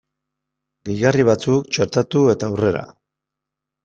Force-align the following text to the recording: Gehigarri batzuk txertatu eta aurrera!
Gehigarri 0.87 1.25
batzuk 1.27 1.67
txertatu 1.77 2.23
eta 2.37 2.49
aurrera! 2.55 2.81